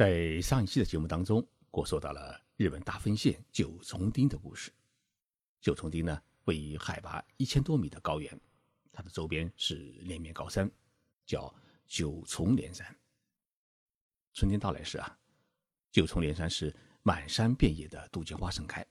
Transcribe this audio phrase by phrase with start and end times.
[0.00, 4.72] 在上一期的节目当中，我说到了日本大分县九重町的故事。
[5.60, 8.40] 九重町呢，位于海拔一千多米的高原，
[8.90, 10.70] 它的周边是连绵高山，
[11.26, 11.54] 叫
[11.86, 12.98] 九重连山。
[14.32, 15.18] 春天到来时啊，
[15.92, 18.82] 九重连山是满山遍野的杜鹃花盛开。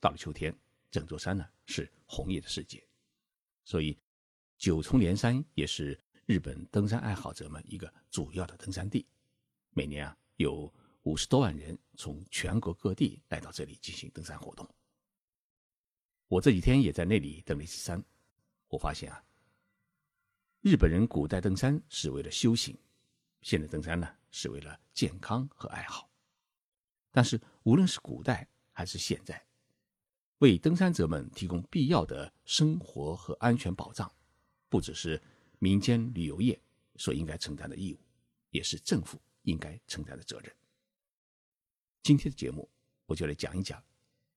[0.00, 0.58] 到了秋天，
[0.90, 2.82] 整座山呢是红叶的世界。
[3.62, 3.94] 所以，
[4.56, 9.06] 九重连山也是日本登山爱好者们一个主要的登山地。
[9.74, 10.72] 每年啊，有
[11.02, 14.66] 五十多万人从全国各地来到这里进行登山活动。
[16.28, 18.02] 我这几天也在那里登了一次山，
[18.68, 19.22] 我发现啊，
[20.60, 22.78] 日本人古代登山是为了修行，
[23.42, 26.08] 现在登山呢是为了健康和爱好。
[27.10, 29.44] 但是无论是古代还是现在，
[30.38, 34.10] 为登山者们提供必要的生活和安全保障，
[34.68, 35.20] 不只是
[35.58, 36.60] 民间旅游业
[36.94, 37.98] 所应该承担的义务，
[38.50, 39.20] 也是政府。
[39.44, 40.52] 应该承担的责任。
[42.02, 42.68] 今天的节目，
[43.06, 43.82] 我就来讲一讲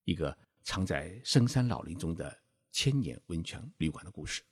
[0.04, 2.34] 一个藏在深山老林中的
[2.72, 4.42] 千年温泉旅馆的故事。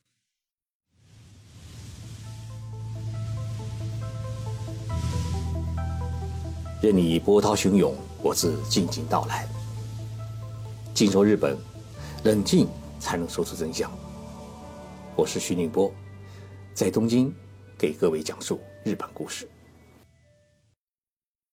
[6.82, 9.48] 任你波涛汹涌，我自静静到来。
[10.94, 11.56] 静说日本，
[12.24, 12.68] 冷静
[13.00, 13.90] 才能说出真相。
[15.16, 15.92] 我是徐宁波，
[16.74, 17.34] 在东京
[17.78, 19.48] 给各位讲述日本故事。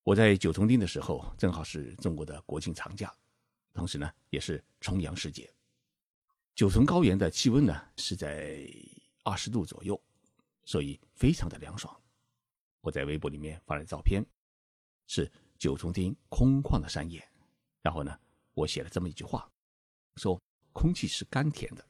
[0.03, 3.13] 我在九重町的时候，正好是中国的国庆长假，
[3.73, 5.49] 同时呢，也是重阳时节。
[6.55, 8.69] 九重高原的气温呢是在
[9.23, 9.99] 二十度左右，
[10.65, 11.97] 所以非常的凉爽。
[12.81, 14.21] 我在微博里面发了照片，
[15.07, 17.25] 是九重町空旷的山野，
[17.81, 18.19] 然后呢，
[18.55, 19.49] 我写了这么一句话，
[20.17, 20.37] 说
[20.73, 21.87] 空气是甘甜的。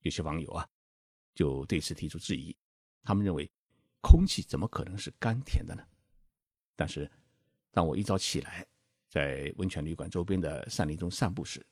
[0.00, 0.66] 有些网友啊，
[1.34, 2.56] 就对此提出质疑，
[3.04, 3.48] 他们认为
[4.00, 5.86] 空气怎么可能是甘甜的呢？
[6.82, 7.08] 但是，
[7.70, 8.66] 当我一早起来，
[9.08, 11.64] 在温泉旅馆周边的山林中散步时，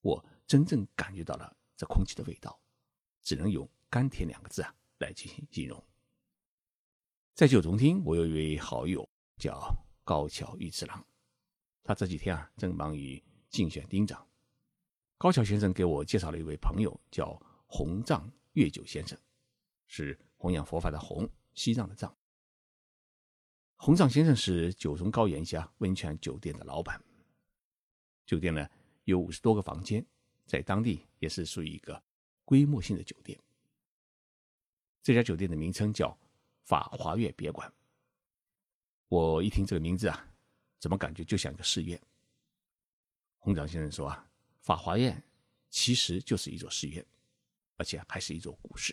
[0.00, 2.58] 我真正感觉到了这空气的味道，
[3.22, 5.80] 只能用“甘甜”两个字啊来进行形容。
[7.32, 9.08] 在九重町，我有一位好友
[9.38, 11.06] 叫高桥玉次郎，
[11.84, 14.26] 他这几天啊正忙于竞选町长。
[15.16, 19.16] 高桥先生给我介绍了一位朋友，叫弘藏月久先生，
[19.86, 21.24] 是弘扬佛法的弘，
[21.54, 22.12] 西藏的藏。
[23.76, 27.00] 洪藏先生是九重高原下温泉酒店的老板。
[28.24, 28.68] 酒店呢
[29.04, 30.04] 有五十多个房间，
[30.46, 32.02] 在当地也是属于一个
[32.44, 33.38] 规模性的酒店。
[35.02, 36.18] 这家酒店的名称叫
[36.64, 37.72] 法华苑别馆。
[39.08, 40.26] 我一听这个名字啊，
[40.80, 42.00] 怎么感觉就像一个寺院？
[43.38, 44.28] 洪长先生说啊，
[44.62, 45.22] 法华苑
[45.70, 47.06] 其实就是一座寺院，
[47.76, 48.92] 而且还是一座古寺。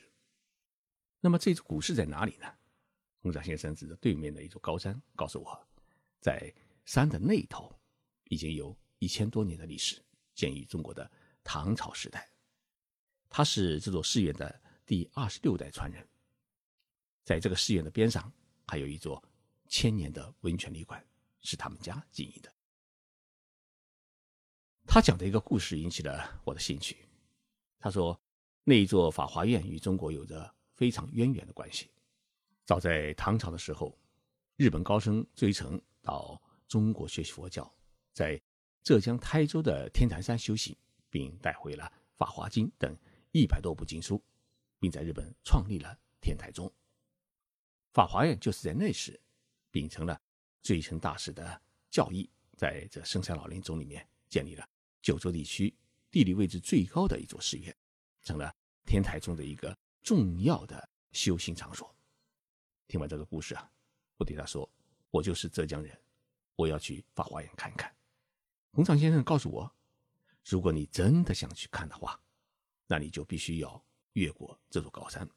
[1.20, 2.54] 那么这座古寺在哪里呢？
[3.24, 5.68] 洪长先生指着对面的一座高山，告诉我，
[6.20, 6.54] 在
[6.84, 7.74] 山的那头
[8.26, 10.04] 已经有一千多年的历史，
[10.36, 11.10] 建于中国的
[11.42, 12.30] 唐朝时代。
[13.30, 16.06] 他是这座寺院的第二十六代传人。
[17.24, 18.30] 在这个寺院的边上，
[18.68, 19.24] 还有一座
[19.70, 21.02] 千年的温泉旅馆，
[21.40, 22.54] 是他们家经营的。
[24.86, 26.98] 他讲的一个故事引起了我的兴趣。
[27.80, 28.22] 他说，
[28.66, 31.90] 那一座法华院与中国有着非常渊源的关系。
[32.66, 33.98] 早在唐朝的时候，
[34.56, 37.70] 日本高僧追成到中国学习佛教，
[38.14, 38.42] 在
[38.82, 40.76] 浙江台州的天台山修行，
[41.10, 41.84] 并带回了
[42.18, 42.96] 《法华经》等
[43.32, 44.24] 一百多部经书，
[44.80, 46.72] 并在日本创立了天台宗。
[47.92, 49.20] 法华院就是在那时
[49.70, 50.20] 秉承了
[50.62, 54.66] 追成大师的教义，在这深山老林中里面建立了
[55.02, 55.76] 九州地区
[56.10, 57.76] 地理位置最高的一座寺院，
[58.22, 61.94] 成了天台宗的一个重要的修行场所。
[62.88, 63.70] 听完这个故事啊，
[64.18, 64.70] 我对他说
[65.10, 65.98] ：“我就是浙江人，
[66.56, 67.94] 我要去法华院看看。”
[68.72, 69.72] 洪长先生告诉我
[70.46, 72.20] ：“如果你真的想去看的话，
[72.88, 73.84] 那你就必须要
[74.14, 75.28] 越过这座高山。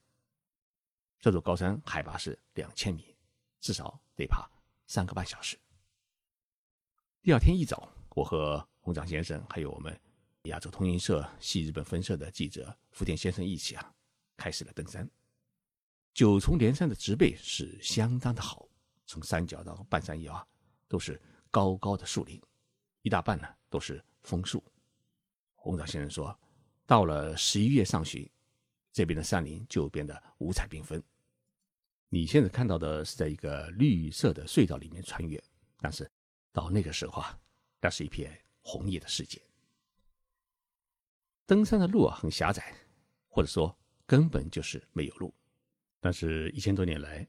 [1.19, 3.17] 这座高山海拔是两千米，
[3.61, 4.49] 至少得爬
[4.87, 5.59] 三个半小时。”
[7.23, 9.99] 第二天一早，我和洪长先生还有我们
[10.45, 13.95] 亚洲通讯社系日本分社的记者福田先生一起啊，
[14.37, 15.09] 开始了登山。
[16.17, 18.67] 九重连山的植被是相当的好，
[19.05, 20.47] 从山脚到半山腰啊，
[20.89, 21.21] 都是
[21.51, 22.41] 高高的树林，
[23.03, 24.65] 一大半呢都是枫树。
[25.55, 26.35] 红枣先生说，
[26.87, 28.27] 到了十一月上旬，
[28.95, 31.05] 这边的山林就变得五彩缤纷。
[32.09, 35.39] 你现在看到的是在一个绿色的隧道里面穿越，
[35.83, 36.11] 但是
[36.51, 37.39] 到那个时候啊，
[37.79, 39.39] 那是一片红叶的世界。
[41.45, 42.75] 登山的路啊很狭窄，
[43.29, 45.35] 或者说根本就是没有路。
[46.07, 47.27] 但是，一千多年来，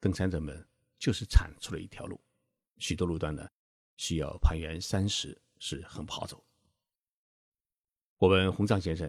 [0.00, 0.66] 登山者们
[0.98, 2.20] 就是铲出了一条路，
[2.76, 3.48] 许多路段呢
[3.98, 6.44] 需要攀援山石，是很不好走。
[8.18, 9.08] 我问洪藏先生：“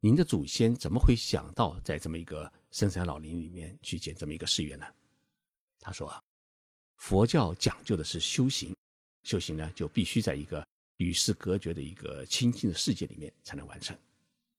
[0.00, 4.84] 您的祖先怎么会想到在这么一个深山老林里面去建这么一个寺院呢？”
[5.80, 6.22] 他说：“，
[7.00, 8.76] 佛教讲究的是修行，
[9.22, 10.62] 修行呢就必须在一个
[10.98, 13.98] 与世隔绝的一个清净的世界里面才能完成。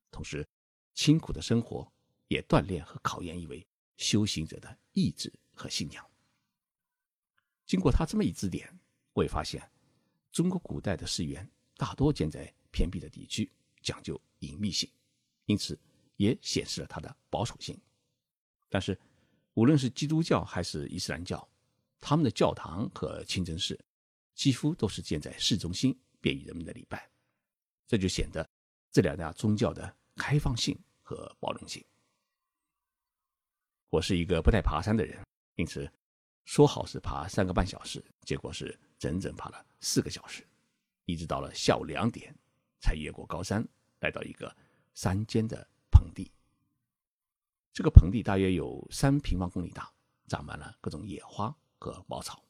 [0.10, 0.44] 同时，
[0.95, 1.88] 清苦的生活
[2.28, 3.63] 也锻炼和考验一位
[4.04, 6.06] 修行者的意志和信仰。
[7.66, 8.72] 经过他这么一指点，
[9.14, 9.68] 我也发现，
[10.32, 13.50] 中国古代的寺院大多建在偏僻的地区。”
[13.84, 14.90] 讲究隐秘性，
[15.46, 15.78] 因此
[16.16, 17.78] 也显示了它的保守性。
[18.70, 18.98] 但是，
[19.56, 21.46] 无论是基督教还是伊斯兰教，
[22.00, 23.78] 他们的教堂和清真寺
[24.36, 27.12] 几乎都是建在市中心，便于人们的礼拜。
[27.86, 28.50] 这就显得
[28.90, 31.84] 这两大宗教的开放性和包容性。
[33.94, 35.24] 我是一个不太爬山的人，
[35.54, 35.88] 因此
[36.45, 40.44] 说好是爬三个半小时，结果是整整爬了四个小时，
[41.06, 42.36] 一直到了下午两点。
[42.81, 43.63] 才越过高山，
[44.00, 44.54] 来到一个
[44.95, 46.31] 山间的盆地。
[47.72, 49.94] 这个盆地大约有三平方公里大，
[50.28, 52.44] 长满了各种野花和茅草。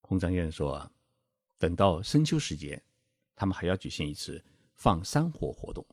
[0.00, 0.90] 洪章先生说，
[1.58, 2.82] 等到深秋时节，
[3.36, 4.42] 他们还要举行一次
[4.76, 5.86] 放山火活动，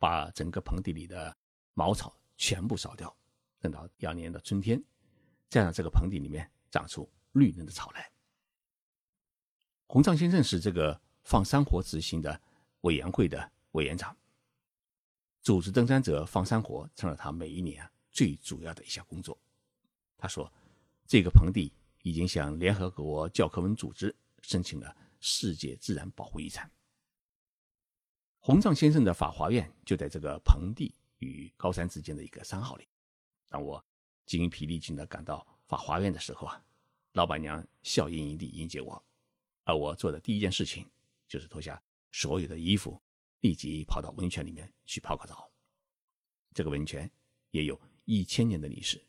[0.00, 1.34] 把整个盆地里的
[1.74, 3.16] 茅草全部烧掉。
[3.62, 4.84] 等到第二年的春天，
[5.48, 8.12] 再让这个盆地里面长出绿嫩的草来。
[9.86, 11.00] 洪藏先生是这个。
[11.24, 12.42] 放山火执行的
[12.80, 14.16] 委员会的委员长，
[15.40, 19.38] 组织登山者放山火成了他每一年最主要的一项工作。
[20.18, 20.52] 他说
[21.06, 21.72] ：“这个盆地
[22.02, 26.68] 已经向联合国教科文组织申请了世界自然保护遗产。”
[28.40, 32.88] 洪藏先生的法华院就在这个盆地与高山之间的一个山号里。
[33.52, 33.84] 当我
[34.24, 36.64] 精疲力尽的赶到法华院的时候啊，
[37.12, 39.04] 老板娘笑盈盈地迎接我，
[39.64, 40.90] 而我做的第一件事情。
[41.28, 43.00] 就是脱下所有的衣服，
[43.40, 45.50] 立即跑到温泉里面去泡个澡。
[46.52, 47.10] 这个温泉
[47.52, 49.02] 也有一千年的历史，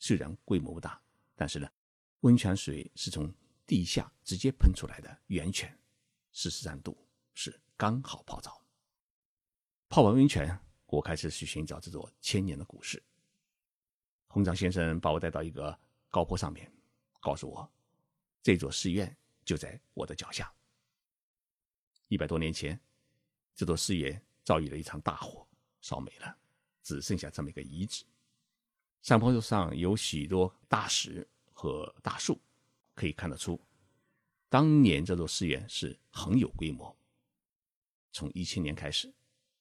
[0.00, 1.00] 虽然规模不大，
[1.36, 1.70] 但是呢，
[2.22, 3.32] 温泉水是从
[3.64, 5.72] 地下直接喷出来的源泉，
[6.32, 6.98] 四十三度，
[7.32, 8.60] 是刚好泡澡。
[9.88, 13.00] 泡完温泉，我开始去寻找这座千年的古寺。
[14.28, 15.76] 红掌先生把我带到一个
[16.08, 16.70] 高坡上面，
[17.20, 17.68] 告诉我，
[18.42, 19.14] 这座寺院
[19.44, 20.52] 就在我的脚下。
[22.08, 22.78] 一百多年前，
[23.54, 25.46] 这座寺院遭遇了一场大火，
[25.80, 26.36] 烧没了，
[26.82, 28.04] 只剩下这么一个遗址。
[29.02, 32.40] 山坡上有许多大石和大树，
[32.94, 33.60] 可以看得出，
[34.48, 36.94] 当年这座寺院是很有规模。
[38.12, 39.12] 从一千年开始，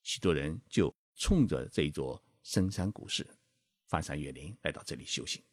[0.04, 3.37] 许多人就冲着这座深山古寺，
[3.88, 5.44] 翻山越岭来到这里修行。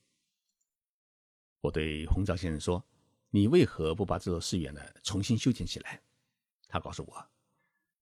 [1.60, 2.84] 我对洪昭先生说
[3.30, 6.02] ：“你为何不把这座寺院呢重新修建起来？”
[6.68, 7.30] 他告诉我，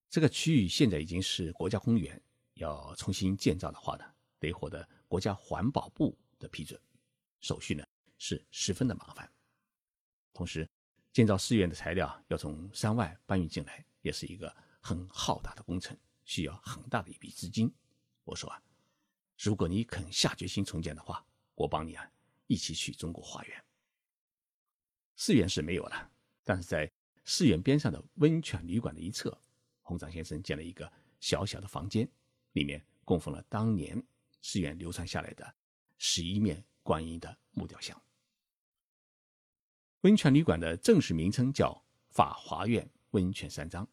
[0.09, 2.21] 这个区域现在已经是国家公园，
[2.55, 4.05] 要重新建造的话呢，
[4.39, 6.81] 得获得国家环保部的批准，
[7.41, 7.85] 手续呢
[8.19, 9.31] 是十分的麻烦。
[10.33, 10.69] 同时，
[11.13, 17.73] 建造寺院的材料要从山外搬运进来，也是一个很浩大的工程，需要很大的一笔资金。
[18.25, 18.63] 我说啊，
[19.39, 21.25] 如果你肯下决心重建的话，
[21.55, 22.11] 我帮你啊
[22.47, 23.65] 一起去中国花园。
[25.17, 26.11] 寺院是没有了，
[26.45, 26.91] 但是在。
[27.25, 29.41] 寺院边上的温泉旅馆的一侧，
[29.83, 32.11] 洪长先生建了一个小小的房间，
[32.55, 34.05] 里面供奉了当年
[34.41, 35.55] 寺院流传下来的
[35.99, 37.97] 十一面观音的木雕像。
[40.01, 43.89] 温泉旅馆的正式名称叫法华院温泉山庄，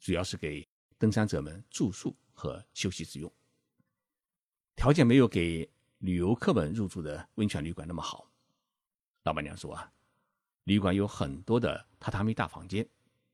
[0.00, 3.32] 主要是给登山者们住宿和休息之用。
[4.80, 8.26] 条件没有给旅游客们入住的温泉旅馆那么好。
[9.24, 9.92] 老板娘说啊。
[10.64, 12.88] 旅馆有很多的榻榻米大房间，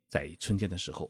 [0.08, 1.08] 在春天的时候，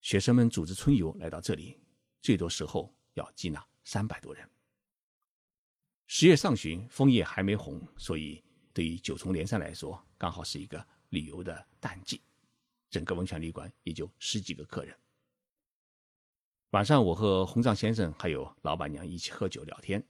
[0.00, 1.76] 学生们组织春游来到这里，
[2.20, 4.48] 最多时候要接纳三百多人。
[6.06, 12.22] 十月上旬，枫叶还没红，所以对于九重连山来说，刚好是一个旅游的淡季。
[12.90, 14.96] 整个温泉旅馆也就十几个客人。
[16.72, 20.02] 晚上，我和洪藏先生还有老板娘一起喝酒聊天，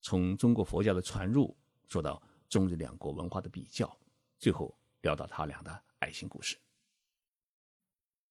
[0.00, 1.56] 从中国佛教的传入
[1.88, 3.98] 说到中日两国文化的比较。
[4.38, 6.56] 最后聊到他俩的爱情故事。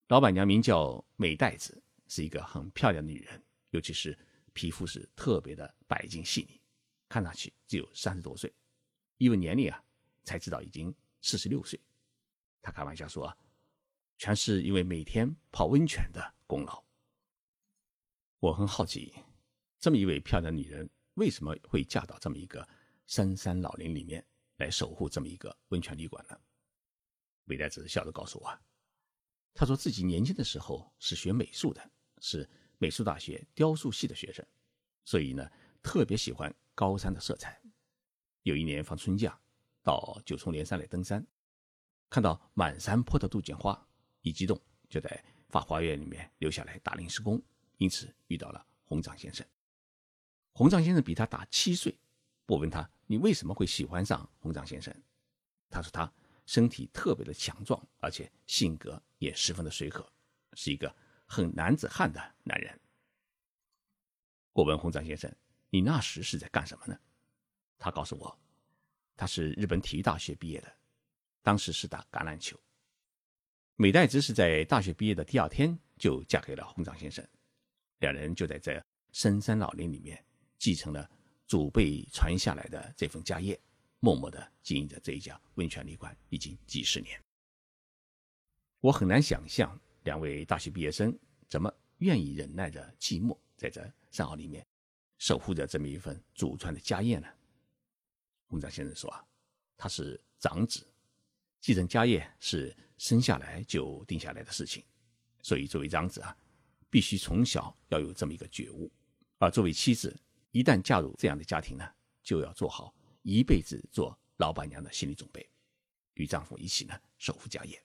[0.08, 4.18] 老板娘名叫美代子，是一个很漂亮的女人，尤其是
[4.54, 6.62] 皮肤是特别的白净细腻，
[7.10, 8.54] 看上去只有三十多岁，
[9.18, 9.84] 一问年龄啊，
[10.24, 11.78] 才知道已经四十六岁。
[12.62, 13.38] 她开玩笑说
[14.18, 16.82] ：“全是因为每天泡温泉的功劳。”
[18.42, 19.14] 我很好奇，
[19.80, 22.68] 这么一位漂亮女人为什么会嫁到这么一个
[23.06, 24.26] 深山老林里面？
[24.58, 26.36] 来守护这么一个温泉旅馆呢？
[27.46, 28.60] 美代子笑着告诉我，
[29.54, 34.44] 他说自己年轻的时候是学美术的，是美术大学雕塑系的学生，
[35.06, 35.48] 所以呢
[35.84, 37.62] 特别喜欢高山的色彩。
[38.42, 39.40] 有一年放春假，
[39.84, 41.24] 到九重连山来登山，
[42.10, 43.88] 看到满山坡的杜鹃花，
[44.22, 47.40] 一激动就在法华院里面留下来打临时工，
[47.82, 49.44] 因此遇到了红掌先生。
[50.52, 51.98] 红掌先生比他大七岁，
[52.46, 54.96] 我问他：“你为什么会喜欢上红掌先生？”
[55.68, 56.14] 他说：“他
[56.46, 60.08] 身体特别的强壮，而且性格也十分的随和，
[60.54, 60.96] 是一个
[61.26, 62.80] 很男子汉的男人。”
[64.54, 65.34] 我问红掌先生
[65.72, 67.00] ：“你那时是在干什么呢？”
[67.80, 68.40] 他告诉我，
[69.18, 70.72] 他是日本体育大学毕业的，
[71.42, 72.56] 当时是打橄榄球。
[73.76, 77.28] 美代子是在大学毕业的第二天就嫁给了红掌先生，
[78.02, 80.22] 两人就在这深山老林里面。
[80.62, 81.10] 继承了
[81.48, 83.60] 祖辈传下来的这份家业，
[84.00, 87.20] 默默的经营着这一家温泉旅馆已经几十年。
[88.80, 91.18] 我很难想象两位大学毕业生
[91.50, 93.82] 怎么愿意忍耐着寂寞，在这
[94.12, 94.64] 山坳里面
[95.18, 97.28] 守护着这么一份祖传的家业呢？
[98.46, 99.26] 洪章先生说啊，
[99.76, 100.86] 他是长子，
[101.60, 104.84] 继承家业是生下来就定下来的事情，
[105.42, 106.38] 所以作为长子啊，
[106.92, 108.92] 必须从小要有这么一个觉悟，
[109.40, 110.16] 而作为妻子。
[110.52, 111.90] 一旦嫁入这样的家庭呢，
[112.22, 115.50] 就要做好一辈子做老板娘的心理准备，
[116.16, 117.82] 与丈夫一起呢守护家业。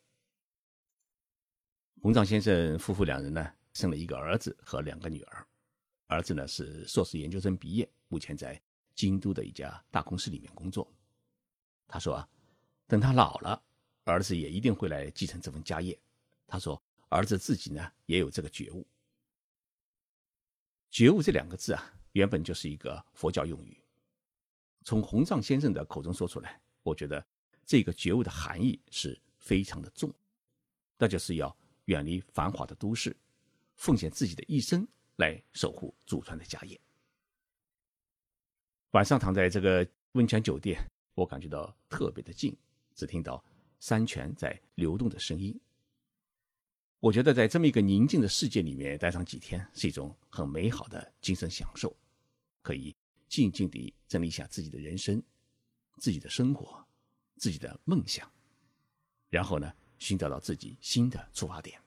[2.03, 5.47] 洪章先生夫妇两人呢生了一个儿子和两个女儿，
[6.09, 8.61] 儿子呢是硕士研究生毕业，目前在
[8.97, 10.93] 京都的一家大公司里面工作。
[11.87, 12.29] 他说啊，
[12.89, 13.63] 等他老了，
[14.03, 15.97] 儿子也一定会来继承这份家业。
[16.49, 18.85] 他说，儿子自己呢也有这个觉悟。
[20.97, 21.93] 觉悟这两个字啊。
[22.13, 23.79] 原本就是一个佛教用语，
[24.83, 27.23] 从洪藏先生的口中说出来，我觉得
[27.67, 30.11] 这个觉悟的含义是非常的重，
[30.97, 33.15] 那就是要远离繁华的都市，
[33.75, 36.81] 奉献自己的一生来守护祖传的家业。
[38.93, 42.57] 晚上躺在这个温泉酒店，我感觉到特别的静，
[42.95, 43.45] 只听到
[43.79, 45.61] 山泉在流动的声音。
[47.01, 51.95] 我觉得在这么一个宁静的世界里面待上几天，是一种很美好的精神享受。
[52.63, 52.97] 可以
[53.29, 55.23] 静静地整理一下自己的人生、
[55.99, 56.85] 自己的生活、
[57.37, 58.29] 自己的梦想，
[59.29, 61.81] 然后呢，寻找到自己新的出发点。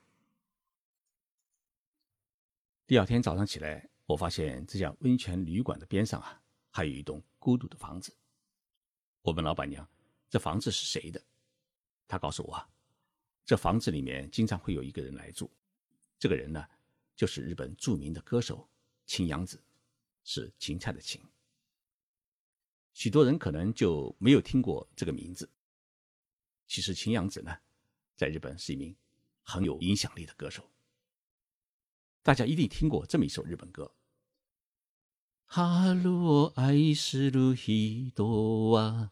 [2.87, 8.15] 第二天早上起来，我发现这家温泉旅馆的边上啊，还有一栋孤独的房子。
[9.21, 9.85] 我问老板娘
[10.29, 11.21] ：“这房子是谁的？”
[12.07, 12.69] 她告诉我
[13.48, 15.50] ：“这房子里面经常会有一个人来住，
[16.18, 16.64] 这个人呢，
[17.14, 18.68] 就是日本著名的歌手
[19.06, 19.62] 青阳子。”
[20.26, 21.20] 是芹菜的芹，
[22.94, 25.50] 许多人可能就没有听过这个名字。
[26.66, 27.54] 其实秦阳子呢，
[28.16, 28.96] 在日本是一名
[29.42, 30.70] 很有影响力的歌手。
[32.22, 33.90] 大家一定听过这么一首日本歌：“
[35.46, 39.10] 春を愛する人は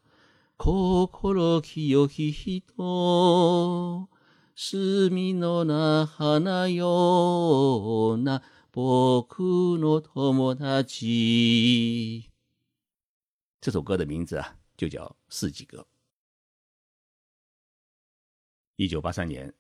[0.57, 4.09] 心清き人、
[4.57, 8.43] 隅の那花よ那。”
[8.75, 12.31] 僕の友達。
[13.61, 15.81] 这首歌的名字啊，就叫《四季歌》。
[18.77, 19.53] 一九八三年，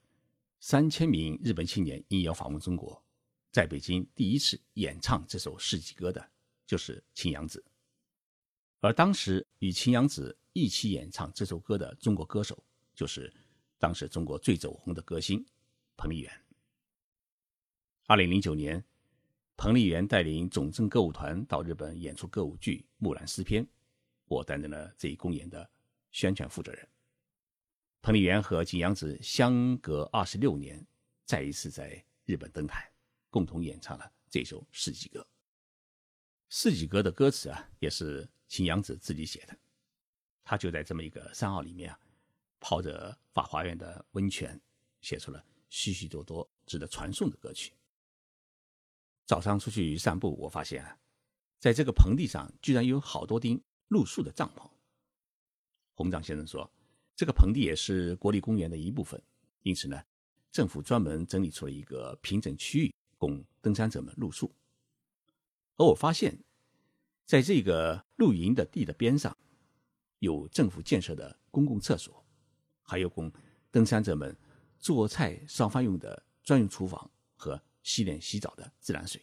[0.61, 3.05] 三千名日本青年应邀访问中国，
[3.51, 6.31] 在北京第一次演唱这首《四季歌》的，
[6.67, 7.63] 就是青阳子。
[8.81, 13.31] 而当时与青阳子一起演唱这首歌的中国歌手，就是
[13.78, 15.46] 当时中国最走红的歌星
[15.96, 16.32] 彭丽媛。
[18.06, 18.84] 二零零九年。
[19.60, 23.66] 彭丽媛带领总政歌舞团到日本演出歌舞剧《木兰诗篇》，
[24.26, 25.68] 我担任了这一公演的
[26.12, 26.88] 宣传负责人。
[28.04, 30.86] 彭丽媛和景阳子相隔二十六年，
[31.26, 32.88] 再一次在日本登台，
[33.32, 35.22] 共同演唱了这首《四季歌》。
[36.50, 39.58] 《四季歌》的歌词啊，也是景阳子自己写的。
[40.44, 42.00] 他就在这么一个山坳里面啊，
[42.60, 44.60] 泡着法华院的温泉，
[45.02, 47.74] 写出了许许多多值得传颂的歌曲。
[49.26, 50.98] 早上出去散步，我发现啊，
[51.60, 54.70] 在这个棚地上居然有好多钉露宿的帐篷。
[55.94, 56.72] 洪章先生说，
[57.16, 59.22] 这个盆地也是国立公园的一部分，
[59.64, 60.02] 因此呢，
[60.52, 64.54] 政府专门整理出了一个平整区域供登山者们露宿。
[65.76, 66.38] 而我发现，
[67.26, 69.38] 在这个露营的地的边上，
[70.20, 72.26] 有政府建设的公共厕所，
[72.88, 73.32] 还有供
[73.70, 74.36] 登山者们
[74.80, 77.62] 做菜烧饭用的专用厨房和。
[77.84, 79.22] 洗脸洗澡的自来水。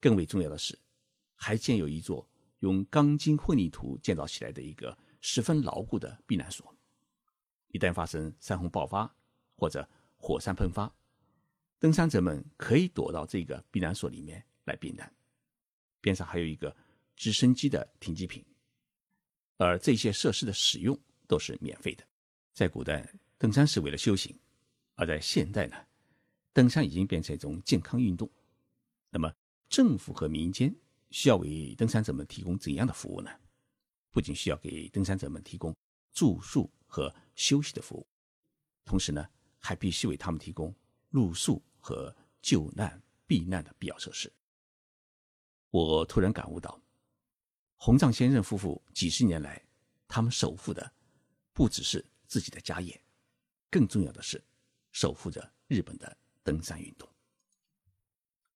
[0.00, 0.76] 更为重要的是，
[1.36, 2.28] 还建有一座
[2.58, 6.76] 用钢筋混凝土建造起来的一个十分牢固的避难所。
[7.68, 9.08] 一旦发生山洪爆发
[9.54, 10.92] 或者火山喷发，
[11.78, 15.14] 登山者们可以躲到这个避难所里面来避难。
[16.00, 16.76] 边上还有一个
[17.14, 18.44] 直升机的停机坪，
[19.58, 22.04] 而这些设施的使用都是免费的。
[22.58, 24.34] 在古代，登山是为了修行；
[24.96, 25.76] 而在现代呢，
[26.52, 28.28] 登山已经变成一种健康运动。
[29.10, 29.32] 那么，
[29.68, 30.74] 政府和民间
[31.12, 33.30] 需要为登山者们提供怎样的服务呢？
[34.10, 35.72] 不仅需要给登山者们提供
[36.12, 38.04] 住宿和休息的服务，
[38.84, 39.24] 同时呢，
[39.60, 40.74] 还必须为他们提供
[41.10, 42.12] 露宿和
[42.42, 44.32] 救难避难的必要设施。
[45.70, 46.82] 我突然感悟到，
[47.76, 49.64] 洪藏先生夫妇几十年来，
[50.08, 50.92] 他们守护的
[51.52, 53.02] 不只是自己的家业，
[53.68, 54.40] 更重要的是
[54.92, 57.08] 守护着日本的登山运动。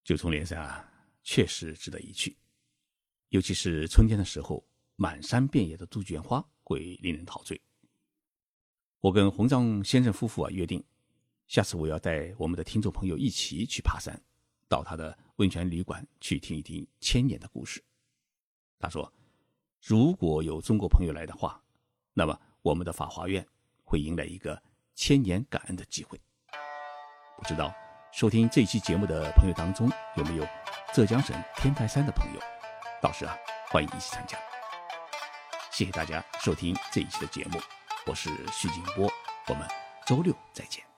[0.05, 0.93] 九重连山啊，
[1.25, 2.37] 确实值得一去，
[3.31, 4.64] 尤其是春天的时候，
[4.95, 7.61] 满山遍野的杜鹃花会令人陶醉。
[9.00, 10.85] 我跟洪藏先生夫妇啊约定，
[11.49, 14.23] 下次我要带我们的听众朋友一起去爬山。
[14.69, 17.85] 到他的温泉旅馆去听一听千年的故事。
[18.79, 19.12] 他说
[19.85, 21.62] ：“如果有中国朋友来的话，
[22.14, 23.47] 那么我们的法华院
[23.92, 24.58] 会迎来一个
[24.94, 26.18] 千年感恩的机会。”
[27.37, 27.70] 不知道
[28.11, 30.49] 收听这期节目的朋友当中有没有
[30.94, 32.40] 浙江省天台山的朋友？
[33.02, 33.37] 到时啊，
[33.68, 34.38] 欢迎一起参加。
[35.70, 37.61] 谢谢大家收听这一期的节目，
[38.06, 39.12] 我是徐静波，
[39.49, 39.68] 我们
[40.06, 40.91] 周六再见。